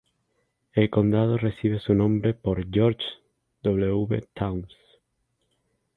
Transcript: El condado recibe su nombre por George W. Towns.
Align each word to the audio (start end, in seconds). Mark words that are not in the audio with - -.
El 0.73 0.89
condado 0.89 1.37
recibe 1.37 1.79
su 1.79 1.93
nombre 1.93 2.33
por 2.33 2.67
George 2.73 3.05
W. 3.61 4.23
Towns. 4.33 4.73